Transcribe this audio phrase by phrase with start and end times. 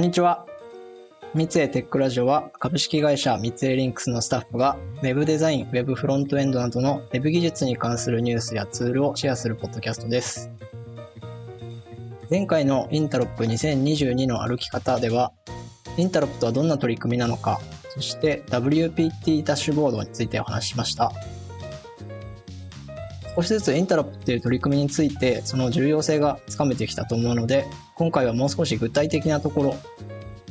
[0.00, 0.46] こんにちは。
[1.34, 10.50] ミツエーテックラジオは株式会社ミツエーリンクスのスタッフが Web デザイン、Web フロントエンドなどの Web 技術に関するニュースやツールをシェアするポッドキャストです。
[12.30, 15.34] 前回の Interop 2022の歩き方では、
[15.98, 17.60] Interop とはどんな取り組みなのか、
[17.90, 21.12] そして WPT ダッシュボードについてお話ししました。
[23.34, 29.76] 少しずつ Interop っていう取り組みについてその重要性がつかめてきたと思うので今回はもう少し具体的なところ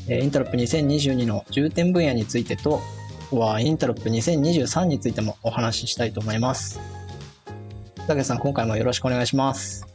[0.08, 2.82] えーインタロップ2022の重点分野についてと
[3.32, 6.80] はインタロップ2023についてもお話ししたいと思います。
[8.08, 9.86] 竹さん今回もよろしくお願いします。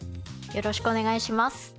[0.54, 1.74] よろしくお願いします。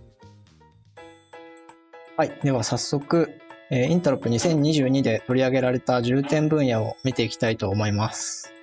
[2.18, 2.38] はい。
[2.44, 8.50] では早速えーインタロップ2022で取り上げられた重点分野を見ていきたいと思います。
[8.50, 8.55] えー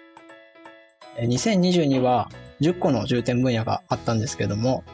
[1.19, 2.29] 2022は
[2.61, 4.85] 10個の重点分野があったんですけども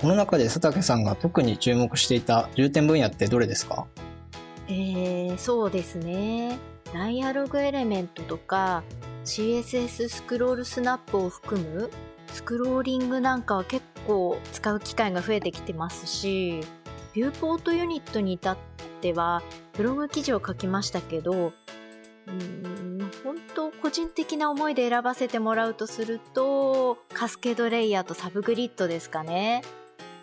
[0.00, 3.86] この中で佐竹さんが特に注目していた重点分野ってどれですか？
[4.68, 6.58] えー、そうですね。
[6.94, 8.84] ダイアログエレメントとか
[9.24, 11.90] CSS スクロールスナップを含む
[12.28, 16.60] スクローリングなんかは結構使う機会が増えてきてますし、
[17.12, 18.56] ビューポートユニットに至っ
[19.00, 19.42] ては
[19.76, 21.52] ブログ記事を書きましたけど、
[22.28, 23.36] うん本
[23.80, 29.62] 個人的な思いで選ばせてもらうとするとカスケードレイヤーとサブグリッドですかね。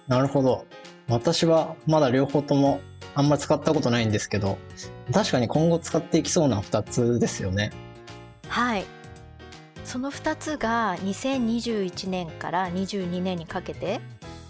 [0.08, 0.66] なるほど。
[1.10, 2.82] 私はまだ両方とも
[3.16, 4.58] あんまり使ったことないんですけど、
[5.12, 7.72] 確かに今後使っていきそうな2つですよね。
[8.48, 8.86] はい。
[9.84, 14.02] その2つが2021年から22年にかけて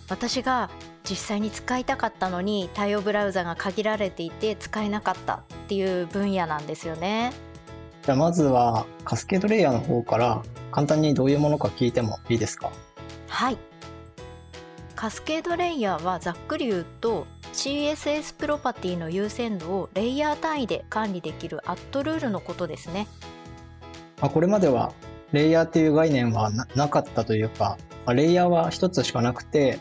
[0.10, 0.72] 私が
[1.08, 7.34] 実際に使いたかったのに対応ブラウザが限られていて使えなかったっていう分野なんですよね。
[8.08, 10.42] じゃあまずはカスケードレイヤーの方から
[10.72, 12.72] 簡単にどういうものか聞いてもいいですか？
[13.28, 13.58] はい。
[14.96, 23.10] カスケードレイヤーはざっくり言うと CSS プロパティの優先度をレイヤー単位で管理できるアットルールのことですね。
[24.22, 24.94] まあ、これまでは
[25.34, 29.80] レイヤーっていう概念はななかったというか、まあレイヤーは1つしかなくて、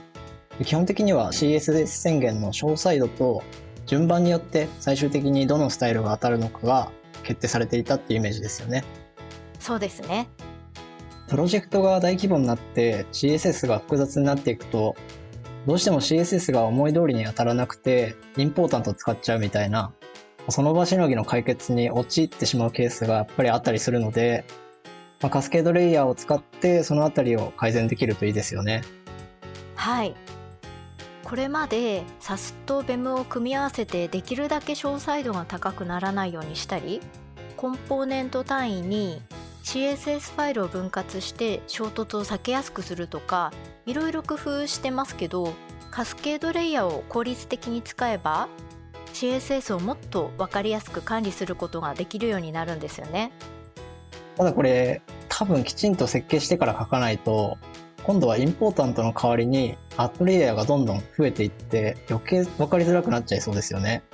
[0.64, 3.44] 基本的には CSS 宣言の詳細度と
[3.86, 6.90] 順番によって最終的にどのスタイルが当たるのかが
[7.22, 8.84] 決定されていたっていうイメージですよね。
[9.58, 10.28] そうですね。
[11.28, 14.94] プロジェクトが大規模になって CSS が複雑になっていくと
[15.66, 19.92] どうしても CSS が思い通りに当たらなくてインポータント使っちゃうみたいな
[20.48, 24.44] その場しのぎの解決に陥ってしまうケースがやっぱりあったりするので、
[25.20, 28.82] まあ、カスケードレイヤーを使ってそのあたりを改善できるといいですよね。
[29.74, 30.14] はい。
[31.26, 37.00] これまで SAS と BEM を組み合わせてできるだけ詳細度が高くならないようにしたり
[37.56, 39.20] コンポーネント単位に
[39.64, 43.52] CSS ファイルを分割して衝突を避けやすくするとか
[43.86, 45.52] いろいろ工夫してますけど
[45.90, 48.46] カスケードレイヤーを効率的に使えば
[49.12, 53.32] CSS をもっと分かりやすく管理することができるようになるんですよね。
[54.36, 57.58] ただこれ多分きちんと設計してから書かないと
[58.06, 64.04] 今度はインポータントの代わりにアットレイヤーがどんどん増えていって余計分かりづらくなっちゃいそうですよね。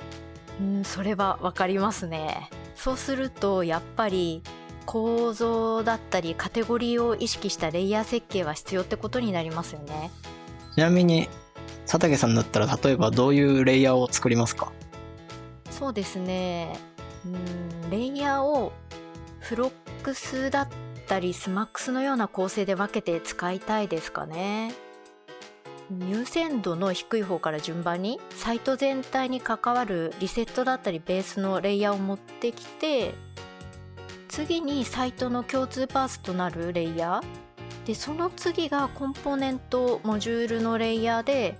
[0.59, 2.49] うん、それはわかりますね。
[2.75, 4.41] そうするとやっぱり
[4.87, 10.09] 構造だったりカテゴリーを意識したレイヤー設計は必要ってことになりますよね。
[10.73, 11.29] ちなみに
[11.85, 14.71] 佐竹さんだったら例えばどういうレイヤーを作りますか？
[15.69, 16.75] そうですね。
[17.25, 17.29] う
[17.87, 18.73] ん、レイヤーを
[19.39, 19.71] フロッ
[20.01, 20.67] クスだっ
[21.03, 24.73] たりスマックスのような構成で分けて使いたいですかね。
[26.07, 33.13] 優先度の低い方から順番にサイト全体に関わるリセットだったりベースのレイヤーを持ってきて
[34.27, 41.59] 次にサイトの共通パースとなるレイヤーでその次がコンポーネントモジュールのレイヤーで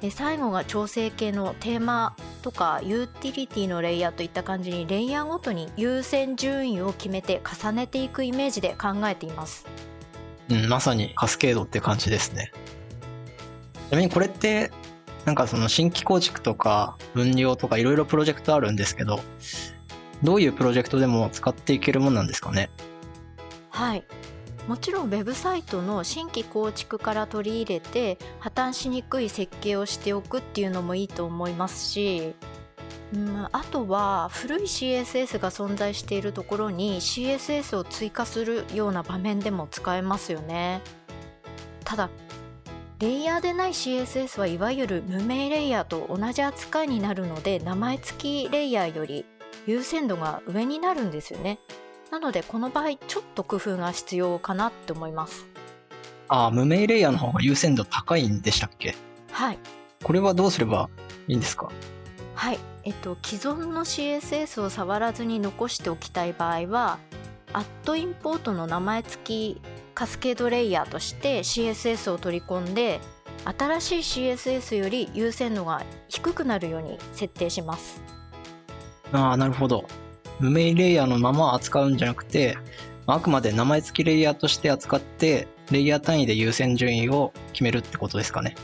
[0.00, 9.64] で最後が調整系のテーマとかユーティリティのレイヤーといった感じにレイヤーごとに優先順位を決めて重ねていくイメージで考えています。
[10.50, 12.52] うん、まさにカスケードって感じですね。
[13.88, 14.70] ちなみにこれって、
[15.24, 19.20] なんかその新規構築とか分量とかいろいろプロジェクトあるんですけど、
[20.22, 22.68] どういうプロジェクトでも使っていけるもんなんですかね？
[23.70, 24.04] はい
[24.66, 32.34] もちろんウェブサイトの新規構築から取り入れて破綻しにくい設計をしておくっていうのもいいと思いますし、
[33.12, 40.80] うん、あとは古い CSS が存在しているところに CSS を追加するような場面でも使えますよね。
[41.84, 42.08] ただ
[43.00, 49.26] レイヤーでない CSS はいわゆる無名レイヤーと同じ扱いになるので名前付きレイヤーより
[49.66, 51.58] 優先度が上になるんですよね。
[52.10, 55.46] なのでこの場合ちょっと工夫が必要かなって思います。
[56.28, 58.94] ああ、無名レイヤーの方が優先度高いんでしたっけ？
[59.30, 59.58] はい。
[60.02, 60.88] これはどうすれば
[61.28, 61.70] いいんですか？
[62.34, 66.98] はい、えっと、既存の CSS を触らずに残しておきたい場合は、
[67.52, 69.60] アットインポートの名前付き
[69.94, 73.00] カスケードレイヤーとして CSS を取り込んで、
[73.44, 73.98] 新しい
[74.32, 78.02] CSS より優先度が低くなるように設定します。
[79.12, 79.84] ああ、なるほど。
[80.40, 82.56] 無名レイヤーのまま扱うんじゃなくて、
[83.06, 88.54] あくまで名前付きレイヤーとして扱って、レイヤー単位で優先順位を決めるってことですかね。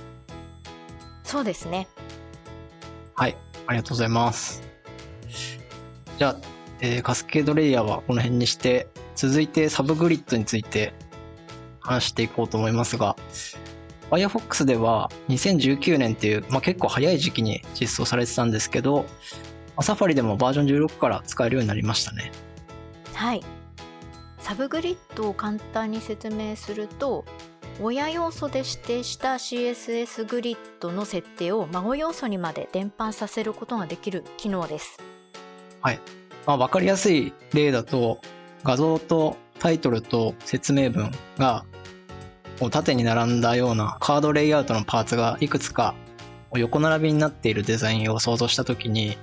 [1.22, 1.88] そうですね。
[3.14, 3.37] はい、
[3.67, 4.62] ありがとうございます。
[6.19, 6.37] じゃあ、
[6.81, 10.94] えー Cascade Layer はこの辺にして、続いて Subgrid について
[11.81, 13.16] 話していこうと思いますが、
[14.11, 19.05] Firefox では2019年っていう、まあ、結構早い時期に実装されてたんですけど、まあ
[19.82, 22.32] Safari でもバージョン16から使えるようになりましたね。
[23.14, 23.42] はい。
[24.38, 27.24] Subgrid を簡単に説明すると、
[27.80, 34.98] 親要素で指定した CSS グリッドの設定を孫要素にまで伝播させることができる機能です。
[36.46, 38.20] まあ、わかりやすい例だと、
[38.64, 41.64] 画像とタイトルと説明文が
[42.58, 45.94] こう縦に並んだようなカードレイアウトのパーツがいくつか
[46.54, 49.16] 横並びになっているデザインを想像したときに、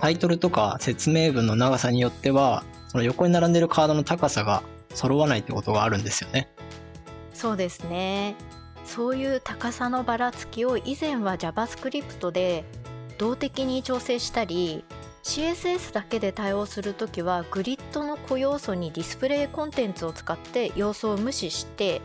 [0.00, 4.62] タイトルとか説明文の長さによっては、その横に並んでいるカードの高さが
[4.94, 6.48] 揃わないってことがあるんですよね。
[7.34, 8.36] そうですね。
[8.84, 12.64] そういう高さのばらつきを以前は JavaScript で
[13.18, 14.82] 動的に調整したり
[15.24, 22.00] CSS だけで対応するときはグリッドの子要素にディスプレイコンテンツを使って要素を無視して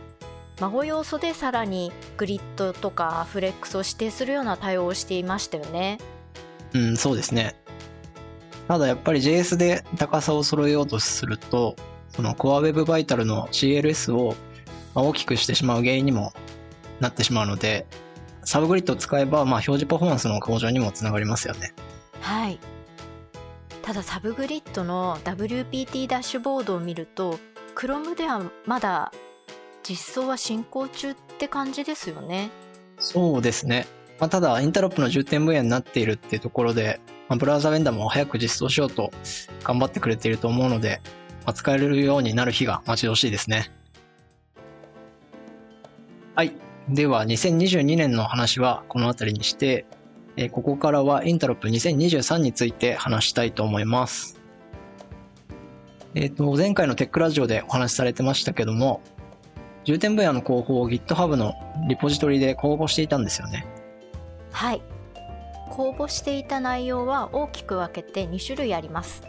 [0.60, 5.98] 孫要素でさらにグリッドとかフレックスを指定するような対応をしていましたよね。
[6.74, 7.56] うん、そうですね。
[8.68, 11.76] ただやっぱり JS で高さを揃えようとすると、
[12.08, 14.36] その Core Web Vital の CLS を
[14.94, 16.32] まあ大きくしてしまう原因にも
[17.00, 17.86] なってしまうので、
[18.44, 21.72] Subgrid を使えば、まあ、表示パフォーマンスの向上にもつながりますよね。
[22.20, 22.60] はい。
[23.82, 27.38] ただ Subgrid の WPT ダッシュボードを見ると
[27.74, 29.12] Chrome ではまだ
[29.82, 32.50] 実装は進行中って感じですよね。
[32.98, 33.86] そうですね。
[34.18, 37.00] まあ、ただ、インタロップの重点分野になっているっていうところで、
[37.34, 39.10] まあ、ブラウザベンダーも早く実装しようと
[39.64, 41.00] 頑張ってくれていると思うので、
[41.44, 43.72] まあ、使えるようになる日が待ち遠しいですね。
[46.36, 46.52] はい。
[46.88, 49.84] では、2022年の話はこの辺りにして、
[50.36, 54.40] えここからはインタロップ2023について話したいと思います。
[56.14, 59.00] えっ、と、前回のテックラジオでお話しされてましたけども、
[59.84, 61.54] 重点分野の広報を GitHub の
[61.88, 63.66] リポジトリで公募していたんですよね。
[64.52, 64.82] はい。
[65.74, 69.22] 公募していた内容は大きく分けて2種類あります。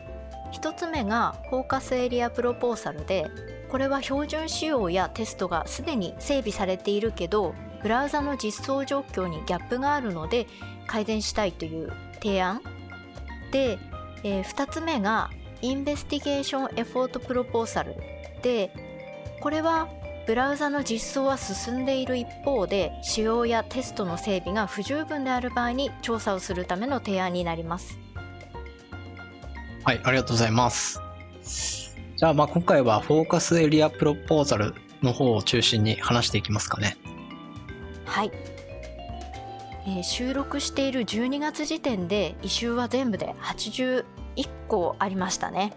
[0.53, 3.31] 1つ目がフォーカスエリアプロポーサルで、
[3.69, 10.45] これは標準仕様やテストがすでに整備されているけど、ブラウザの実装状況にギャップがあるので
[10.85, 12.61] 改善したいという提案。
[13.51, 13.79] で、
[14.23, 15.31] え2つ目が
[15.63, 17.95] インベスティゲーションエフォートプロポーサル
[18.43, 18.71] で、
[19.41, 19.89] これは
[20.27, 27.99] ブラウザの実装は進んでいる一方で仕様やテストの整備が不十分である場合に調査をするための提案になります
[29.85, 30.99] はい、ありがとうございます。
[32.15, 34.73] じゃあ、まあ今回はフォーカスエリアプロポーザル
[35.03, 36.97] の方を中心に話していきますかね。
[38.05, 38.31] はい、
[39.85, 44.03] えー収録している12月時点で異臭は全部で81
[44.67, 45.73] 個ありましたね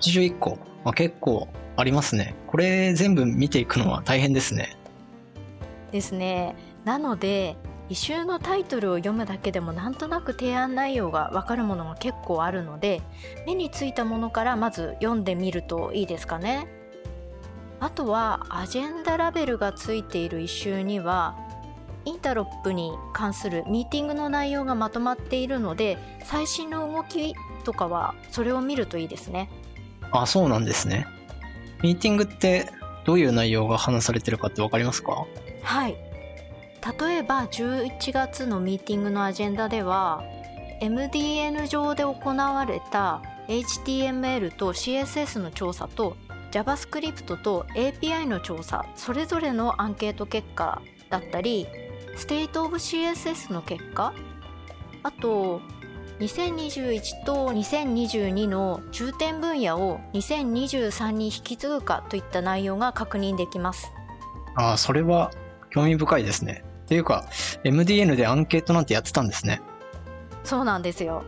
[0.00, 1.46] 81個、まあ、結構
[1.80, 2.34] ありますね。
[2.46, 4.76] これ全部見ていくのは大変ですね。
[5.92, 7.56] ですねなので
[7.88, 13.02] 異臭のタイトルを読むだけでもなんとなく提案内容がわかるものが結構あるので
[13.46, 16.68] 目についたものからまず読んでみるといいですかね
[17.80, 21.36] あとはアジェンダラベルがついている異臭には
[22.04, 27.34] インタロップに関するミーティングの内容がまとまっているので最新の動き
[27.64, 29.50] とかはそれを見るといいですね
[30.12, 31.06] あ、そうなんですね。
[31.82, 32.70] ミーティングって
[33.04, 35.26] どういう内容が話されてるかってわかりますか？
[35.62, 35.96] はい。
[37.00, 40.22] 例えば11月のミーティングのアジェンダでは
[40.80, 46.16] MDN 上で行われた HTML と CSS の調査と
[46.52, 51.66] JavaScript と API の調査それぞれのアンケート結果だったり
[52.16, 54.14] State of CSS の結果
[55.02, 55.60] あと
[56.20, 63.90] 2021と2022の重点分野を2023に引き継ぐかといった内容が確認できます
[64.54, 65.30] あ、それは
[65.70, 66.64] 興味深いですね。
[66.84, 67.26] っていうか、
[67.62, 69.62] MDN でアンケートなんてやってたんですね。
[70.44, 71.22] そうなんですよ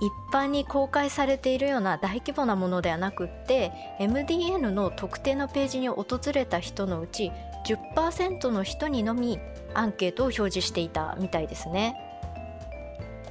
[0.00, 7.32] 一般に公開されているような大規模なものではなくって MDN の特定のページに訪れた人のうち
[7.66, 9.38] 10%の人にのみ
[9.74, 11.96] アンケートを表示していたみたいですね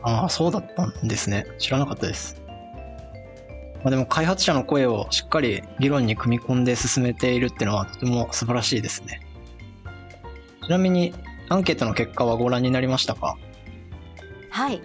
[0.05, 1.45] ああ、そうだったんですね。
[1.57, 2.41] 知らなかったです。
[3.83, 9.19] まあ、でも開発者の声をしっかり議論に組み込んで進めているっていうのはとても素晴らしいですね。
[10.63, 11.13] ちなみに
[11.49, 13.35] アンケートの結果はご覧になりましたか？
[14.49, 14.83] はいま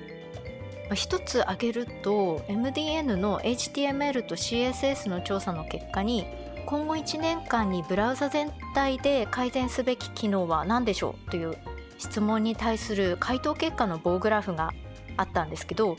[0.91, 6.27] あ一つ挙げると MDN の HTML と CSS の調査の結果に
[6.67, 11.57] 今後1年間にブラウザ全体で改善すべき機能は何でしょうという
[11.99, 14.73] 質問に対する回答結果の棒グラフが
[15.21, 15.99] あったんですけど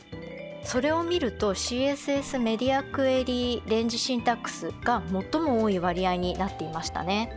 [0.64, 5.02] それを見ると CSS メディアクエリレンジシンタックスが
[5.32, 7.32] 最も多い割合になっていましたね。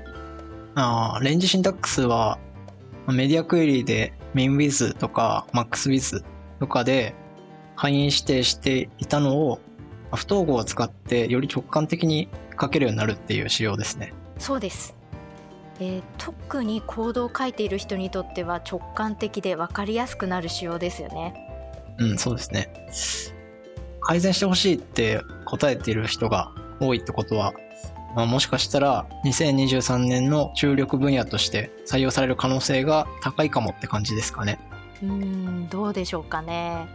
[0.75, 2.37] ああ、レンジシンタックスは
[3.07, 6.23] まあメディアクエリで MainWith とか MaxWith
[6.59, 7.15] とかで
[7.75, 9.59] 範囲指定していたのを
[10.11, 14.13] まあ不統合を使ってより直感的に書けるようになるっていう仕様ですね。
[14.37, 14.95] そうです、
[15.79, 21.44] えー特にコードを書いている人にとっては直感的で分かりやすくなる仕様ですよね。
[21.97, 22.71] うん、そうですね。
[24.01, 27.53] 改善してほしいって答えている人が多いってことは、
[28.15, 34.59] まあ、もしかしたら2023年の注力分野として採用される可能性が高いかもって感じですかね。
[35.01, 36.87] うーんどうでしょうかね。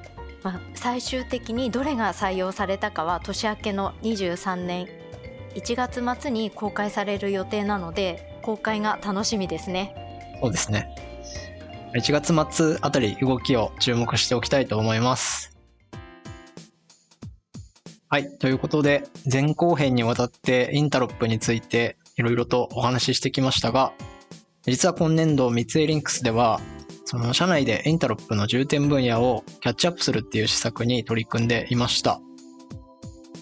[0.42, 4.88] まあ、最終的にどれが採用されたかは年明けの23年
[5.54, 9.94] 1月末に公開される予定なので公開が楽しみですね。
[10.40, 11.09] そうですね。
[11.94, 15.56] 1月末あたり動きを注目しておきたいと思います。
[18.08, 18.38] はい。
[18.38, 23.92] ということで、前後編にわたってインタロップについていろいろとお話ししてきましたが、
[24.66, 26.60] 実は今年度三井リンクスでは、
[27.04, 32.20] その社内でインタロップの重点分野をキャッチアップするっていう施策に取り組んでいました。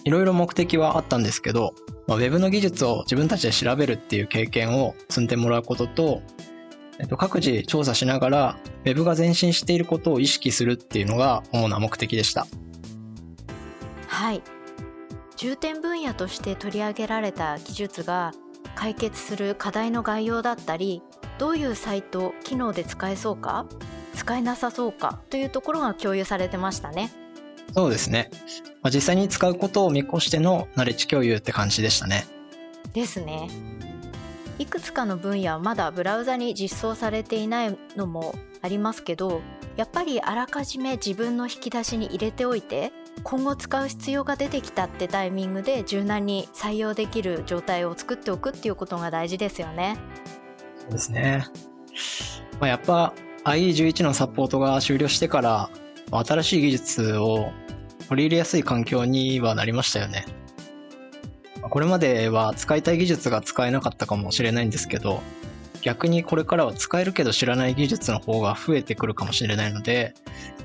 [0.05, 1.73] いろいろ目的はあったんですけど、
[2.07, 6.21] まあ、ウェブの技術を自分たちで調べるっていう経験を積んでもらうことと、
[6.99, 12.45] えっと、各自調査しながら、ウェブが前進していることを意識するっていうのが主な目的でした。
[14.07, 14.41] はい
[15.37, 18.33] 重点分野として取り上げられた技術が
[18.75, 21.01] 解決する課題の概要だったり
[21.37, 23.65] どういうサイト機能で使えそうか
[24.13, 27.11] 使えなさそうかというところが共有されてましたね
[27.73, 28.29] そうですね。
[28.81, 32.25] まあ、実際に使うことを見越してのナレッジ共有って感じでしたね。
[32.93, 33.47] ですね
[34.59, 39.41] いくつかの分野はまだブラウザに実装されていないのもありますけど
[39.77, 42.91] やっぱりあらかじめ自分の引き出しに入れておいて
[43.23, 49.97] 今後使う必要が出てきたってタイミングで柔軟に採用できる状態を作っておくっていうことが大事ですよね。
[50.81, 51.45] そうですね。
[52.59, 53.13] まあ、やっぱ
[53.45, 55.69] IE11 のサポートが終了してから、
[56.11, 57.51] 新しい技術を
[58.07, 60.25] 取り入れやすい環境にはなりましたよね。
[61.69, 65.21] これまでは使いたい技術が使えなかったかもしれないんですけど、
[65.81, 70.13] 逆にこれからは使えるけど知らない技術の方が増えてくるかもしれないので、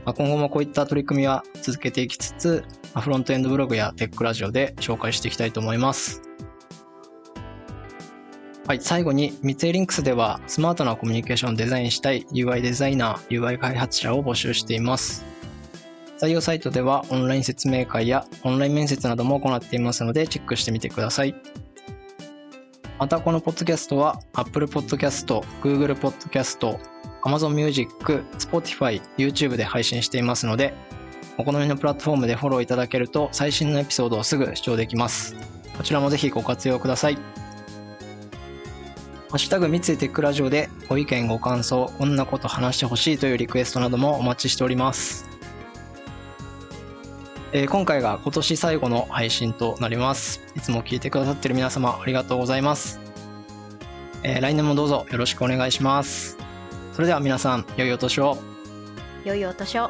[0.04, 6.22] まあ今後もこういった取り組みは続けていきつつ、まあフロントエンドブログやテックラジオで紹介していきたいと思います。
[8.66, 15.33] はい、最後に三井リンクスではスマートなコミュニケーションをデザインしたい UI デザイナー、UI 開発者を募集しています。
[16.20, 21.34] 採用サイトではオンライン説明会やオンライン面接なども行っていますのでチェックしてみてください。
[22.98, 26.78] またこのポッドキャストは Apple Podcast、Google Podcast、
[27.24, 30.72] Amazon Music、Spotify、YouTube で配信していますので
[31.36, 35.34] お好みのプラットフォームでフォローいただけると最新のエピソードをすぐ視聴できます。
[35.76, 37.16] こちらもぜひご活用ください。
[37.16, 37.20] ハ
[39.36, 45.33] ッシュタグ三井テックラジオでご意見ご感想、こんなこと話してほしいというリクエストなどもお待ちしております。
[47.56, 50.42] えー今回が今年最後の配信となります。
[50.56, 52.98] いつも聞いてくださってる皆様ありがとうございます。
[54.24, 56.36] えー来年もどうぞよろしくお願いします。
[56.94, 58.38] それでは皆さん、良いお年を。
[59.24, 59.88] 良いお年を。